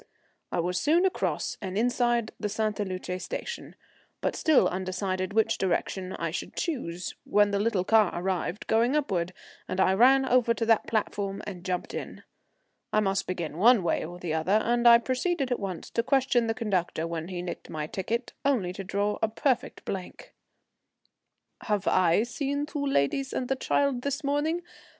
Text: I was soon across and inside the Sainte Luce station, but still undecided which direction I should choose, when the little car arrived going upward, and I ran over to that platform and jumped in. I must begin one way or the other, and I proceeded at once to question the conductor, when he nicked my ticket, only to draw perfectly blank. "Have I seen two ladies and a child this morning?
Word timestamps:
I 0.51 0.59
was 0.59 0.79
soon 0.81 1.05
across 1.05 1.57
and 1.61 1.77
inside 1.77 2.31
the 2.39 2.49
Sainte 2.49 2.79
Luce 2.79 3.23
station, 3.23 3.75
but 4.19 4.35
still 4.35 4.67
undecided 4.67 5.31
which 5.31 5.59
direction 5.59 6.13
I 6.13 6.31
should 6.31 6.55
choose, 6.55 7.13
when 7.23 7.51
the 7.51 7.59
little 7.59 7.83
car 7.83 8.09
arrived 8.11 8.65
going 8.65 8.95
upward, 8.95 9.31
and 9.67 9.79
I 9.79 9.93
ran 9.93 10.25
over 10.25 10.55
to 10.55 10.65
that 10.65 10.87
platform 10.87 11.43
and 11.45 11.63
jumped 11.63 11.93
in. 11.93 12.23
I 12.91 12.99
must 12.99 13.27
begin 13.27 13.59
one 13.59 13.83
way 13.83 14.03
or 14.03 14.17
the 14.17 14.33
other, 14.33 14.59
and 14.65 14.87
I 14.87 14.97
proceeded 14.97 15.51
at 15.51 15.59
once 15.59 15.91
to 15.91 16.01
question 16.01 16.47
the 16.47 16.55
conductor, 16.55 17.05
when 17.05 17.27
he 17.27 17.43
nicked 17.43 17.69
my 17.69 17.85
ticket, 17.85 18.33
only 18.43 18.73
to 18.73 18.83
draw 18.83 19.19
perfectly 19.19 19.83
blank. 19.85 20.33
"Have 21.65 21.87
I 21.87 22.23
seen 22.23 22.65
two 22.65 22.83
ladies 22.83 23.33
and 23.33 23.51
a 23.51 23.55
child 23.55 24.01
this 24.01 24.23
morning? 24.23 24.63